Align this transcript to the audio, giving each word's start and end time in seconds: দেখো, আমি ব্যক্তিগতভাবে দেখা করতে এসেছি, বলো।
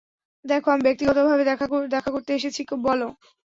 দেখো, 0.45 0.67
আমি 0.71 0.83
ব্যক্তিগতভাবে 0.87 1.43
দেখা 1.91 2.09
করতে 2.11 2.31
এসেছি, 2.33 2.61
বলো। 2.81 3.07